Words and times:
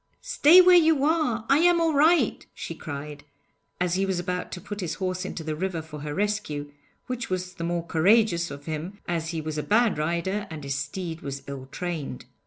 'Stay 0.19 0.61
where 0.61 0.75
you 0.75 1.03
are! 1.03 1.45
I 1.47 1.59
am 1.59 1.79
all 1.79 1.93
right,' 1.93 2.47
she 2.55 2.73
cried, 2.73 3.23
as 3.79 3.93
he 3.93 4.03
was 4.03 4.17
about 4.19 4.51
to 4.53 4.59
put 4.59 4.81
his 4.81 4.95
horse 4.95 5.25
into 5.25 5.43
the 5.43 5.55
river 5.55 5.79
for 5.83 5.99
her 5.99 6.15
rescue, 6.15 6.71
which 7.05 7.29
was 7.29 7.53
the 7.53 7.63
more 7.63 7.85
courageous 7.85 8.49
of 8.49 8.65
him, 8.65 8.97
as 9.07 9.29
he 9.29 9.41
was 9.41 9.59
a 9.59 9.61
bad 9.61 9.99
rider 9.99 10.47
and 10.49 10.63
his 10.63 10.73
steed 10.73 11.21
was 11.21 11.43
ill 11.45 11.67
trained. 11.67 12.25